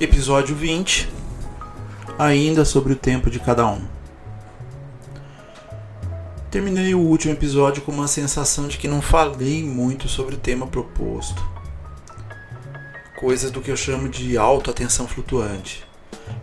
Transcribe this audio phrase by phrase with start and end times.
[0.00, 1.10] Episódio 20
[2.18, 3.82] Ainda sobre o tempo de cada um.
[6.50, 10.66] Terminei o último episódio com uma sensação de que não falei muito sobre o tema
[10.66, 11.46] proposto.
[13.18, 15.86] Coisas do que eu chamo de autoatenção flutuante.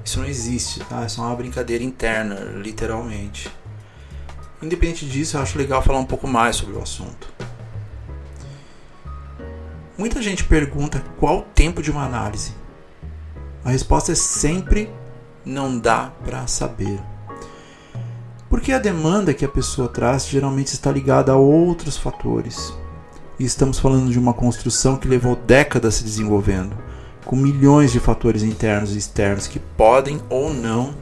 [0.05, 1.03] Isso não existe, tá?
[1.03, 3.49] É só uma brincadeira interna, literalmente.
[4.61, 7.33] Independente disso, eu acho legal falar um pouco mais sobre o assunto.
[9.97, 12.66] Muita gente pergunta qual o tempo de uma análise.
[13.67, 14.89] A resposta é sempre
[15.45, 17.01] não dá para saber.
[18.49, 22.73] Porque a demanda que a pessoa traz geralmente está ligada a outros fatores.
[23.37, 26.77] E estamos falando de uma construção que levou décadas se desenvolvendo,
[27.25, 30.95] com milhões de fatores internos e externos que podem ou não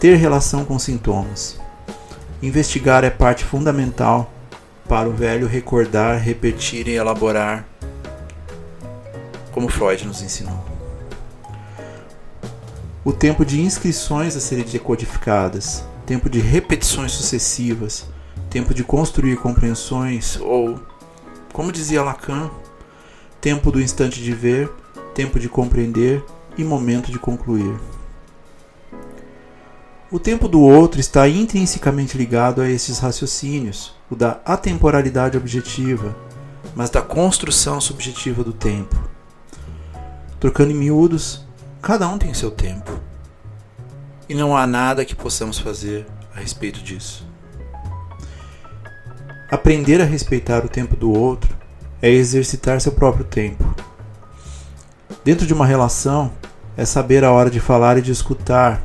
[0.00, 1.60] ter relação com sintomas.
[2.42, 4.28] Investigar é parte fundamental
[4.88, 7.64] para o velho recordar, repetir e elaborar,
[9.52, 10.77] como Freud nos ensinou.
[13.08, 18.04] O tempo de inscrições a serem decodificadas, tempo de repetições sucessivas,
[18.50, 20.78] tempo de construir compreensões ou,
[21.50, 22.50] como dizia Lacan,
[23.40, 24.70] tempo do instante de ver,
[25.14, 26.22] tempo de compreender
[26.58, 27.80] e momento de concluir.
[30.12, 36.14] O tempo do outro está intrinsecamente ligado a esses raciocínios, o da atemporalidade objetiva,
[36.76, 39.02] mas da construção subjetiva do tempo.
[40.38, 41.47] Trocando em miúdos,
[41.80, 42.98] cada um tem seu tempo
[44.28, 47.26] e não há nada que possamos fazer a respeito disso.
[49.50, 51.56] Aprender a respeitar o tempo do outro
[52.02, 53.64] é exercitar seu próprio tempo.
[55.24, 56.32] Dentro de uma relação,
[56.76, 58.82] é saber a hora de falar e de escutar,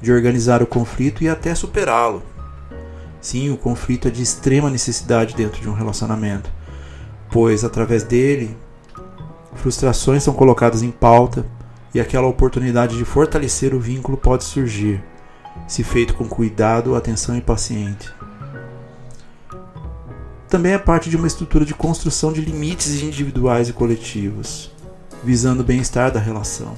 [0.00, 2.22] de organizar o conflito e até superá-lo.
[3.20, 6.50] Sim, o conflito é de extrema necessidade dentro de um relacionamento,
[7.30, 8.56] pois através dele,
[9.54, 11.44] frustrações são colocadas em pauta
[11.94, 15.02] e aquela oportunidade de fortalecer o vínculo pode surgir,
[15.66, 18.12] se feito com cuidado, atenção e paciente.
[20.48, 24.70] Também é parte de uma estrutura de construção de limites individuais e coletivos,
[25.24, 26.74] visando o bem-estar da relação.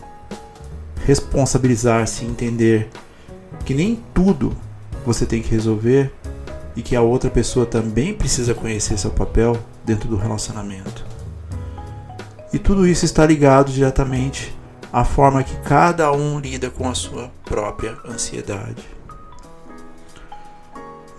[1.04, 2.88] Responsabilizar-se e entender
[3.64, 4.56] que nem tudo
[5.04, 6.12] você tem que resolver
[6.76, 11.04] e que a outra pessoa também precisa conhecer seu papel dentro do relacionamento.
[12.52, 14.54] E tudo isso está ligado diretamente
[14.94, 18.88] a forma que cada um lida com a sua própria ansiedade.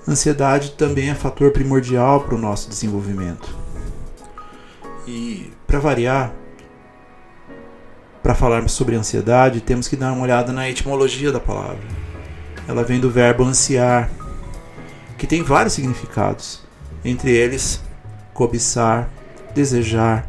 [0.08, 3.54] Ansiedade também é fator primordial para o nosso desenvolvimento.
[5.06, 6.34] E, para variar,
[8.24, 11.84] para falarmos sobre ansiedade, temos que dar uma olhada na etimologia da palavra.
[12.70, 14.10] Ela vem do verbo ansiar,
[15.18, 16.64] que tem vários significados,
[17.04, 17.82] entre eles
[18.34, 19.10] cobiçar,
[19.54, 20.26] desejar,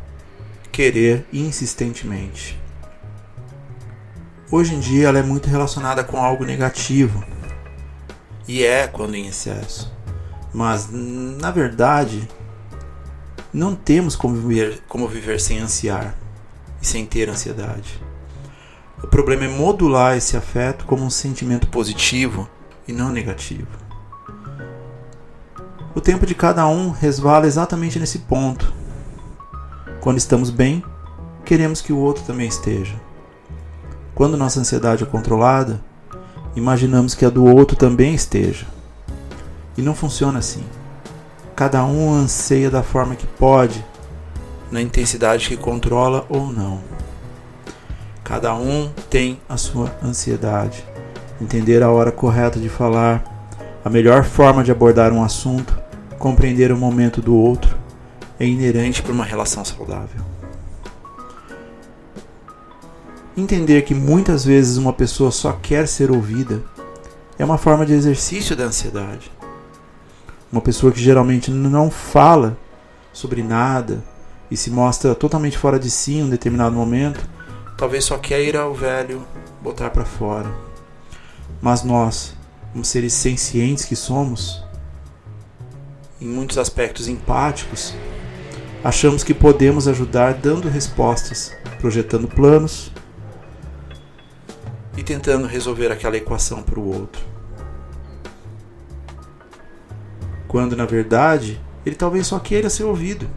[0.72, 2.65] querer insistentemente.
[4.48, 7.24] Hoje em dia ela é muito relacionada com algo negativo.
[8.46, 9.92] E é quando em excesso.
[10.54, 12.28] Mas na verdade,
[13.52, 16.14] não temos como viver, como viver sem ansiar
[16.80, 18.00] e sem ter ansiedade.
[19.02, 22.48] O problema é modular esse afeto como um sentimento positivo
[22.86, 23.66] e não negativo.
[25.92, 28.72] O tempo de cada um resvala exatamente nesse ponto.
[30.00, 30.84] Quando estamos bem,
[31.44, 33.05] queremos que o outro também esteja.
[34.16, 35.78] Quando nossa ansiedade é controlada,
[36.56, 38.64] imaginamos que a do outro também esteja.
[39.76, 40.64] E não funciona assim.
[41.54, 43.84] Cada um anseia da forma que pode,
[44.72, 46.80] na intensidade que controla ou não.
[48.24, 50.82] Cada um tem a sua ansiedade.
[51.38, 53.22] Entender a hora correta de falar,
[53.84, 55.78] a melhor forma de abordar um assunto,
[56.18, 57.76] compreender o momento do outro,
[58.40, 60.35] é inerente para uma relação saudável.
[63.36, 66.62] Entender que muitas vezes uma pessoa só quer ser ouvida
[67.38, 69.30] é uma forma de exercício da ansiedade.
[70.50, 72.56] Uma pessoa que geralmente não fala
[73.12, 74.02] sobre nada
[74.50, 77.28] e se mostra totalmente fora de si em um determinado momento,
[77.76, 79.22] talvez só quer ir ao velho
[79.60, 80.50] botar para fora.
[81.60, 82.34] Mas nós,
[82.72, 84.64] como seres sencientes que somos,
[86.20, 87.94] em muitos aspectos empáticos,
[88.86, 92.92] Achamos que podemos ajudar dando respostas, projetando planos
[95.06, 97.24] tentando resolver aquela equação para o outro.
[100.48, 103.28] Quando na verdade ele talvez só queira ser ouvido.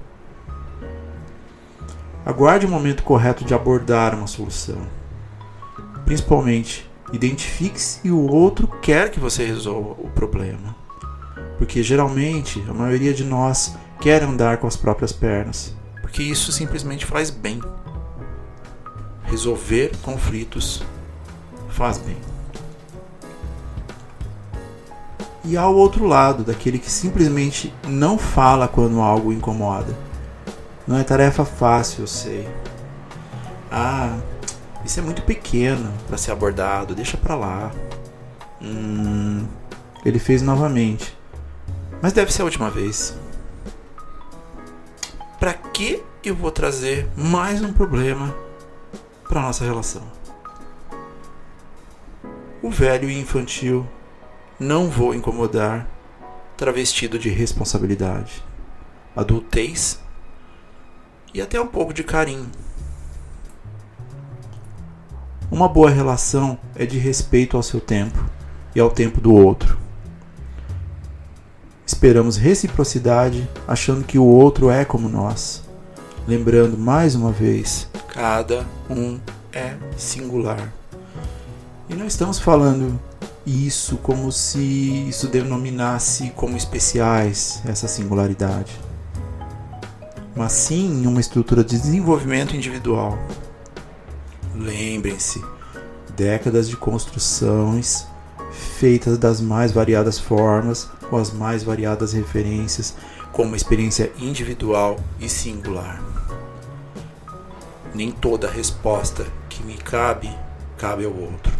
[2.25, 4.81] Aguarde o momento correto de abordar uma solução.
[6.06, 10.75] Principalmente, identifique se o outro quer que você resolva o problema.
[11.60, 17.06] Porque geralmente a maioria de nós quer andar com as próprias pernas, porque isso simplesmente
[17.06, 17.62] faz bem.
[19.24, 20.83] Resolver conflitos
[21.69, 22.18] faz bem.
[25.44, 29.98] E há o outro lado, daquele que simplesmente não fala quando algo incomoda.
[30.86, 32.48] Não é tarefa fácil, eu sei.
[33.71, 34.18] Ah,
[34.83, 37.71] isso é muito pequeno para ser abordado, deixa para lá.
[38.62, 39.48] Hum,
[40.04, 41.18] ele fez novamente.
[42.01, 43.18] Mas deve ser a última vez.
[45.39, 48.36] Para que eu vou trazer mais um problema
[49.27, 50.19] para nossa relação?
[52.62, 53.88] O velho e infantil
[54.60, 55.88] não vou incomodar,
[56.58, 58.44] travestido de responsabilidade,
[59.16, 60.02] adultez
[61.34, 62.50] e até um pouco de carinho.
[65.50, 68.24] Uma boa relação é de respeito ao seu tempo
[68.76, 69.78] e ao tempo do outro.
[71.86, 75.64] Esperamos reciprocidade, achando que o outro é como nós.
[76.28, 79.18] Lembrando mais uma vez, cada um
[79.54, 80.79] é singular.
[81.90, 83.00] E não estamos falando
[83.48, 84.60] isso como se
[85.10, 88.80] isso denominasse como especiais essa singularidade,
[90.36, 93.18] mas sim uma estrutura de desenvolvimento individual.
[94.54, 95.44] Lembrem-se,
[96.16, 98.06] décadas de construções
[98.52, 102.96] feitas das mais variadas formas, com as mais variadas referências,
[103.32, 106.00] com uma experiência individual e singular.
[107.96, 110.30] Nem toda resposta que me cabe
[110.78, 111.59] cabe ao outro.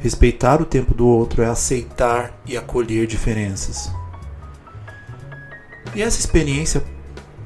[0.00, 3.92] Respeitar o tempo do outro é aceitar e acolher diferenças.
[5.94, 6.82] E essa experiência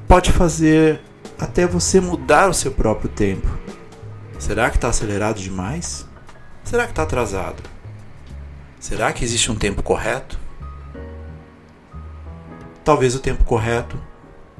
[0.07, 1.01] pode fazer
[1.37, 3.47] até você mudar o seu próprio tempo.
[4.39, 6.07] Será que está acelerado demais?
[6.63, 7.61] Será que está atrasado?
[8.79, 10.39] Será que existe um tempo correto?
[12.83, 13.99] Talvez o tempo correto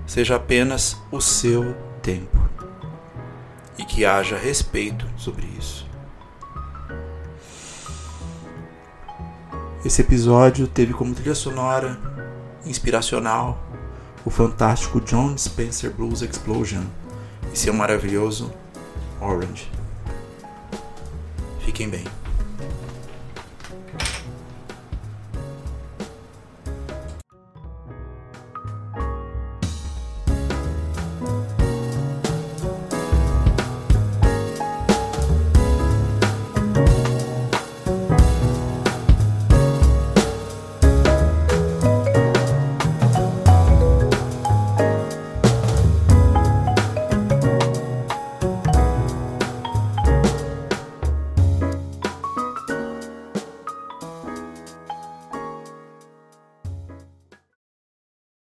[0.06, 2.38] seja apenas o seu tempo
[3.77, 5.84] e que haja respeito sobre isso.
[9.85, 11.99] Esse episódio teve como trilha sonora
[12.65, 13.63] inspiracional
[14.25, 16.81] o fantástico John Spencer Blues Explosion
[17.53, 18.51] e seu maravilhoso
[19.21, 19.69] Orange.
[21.59, 22.03] Fiquem bem.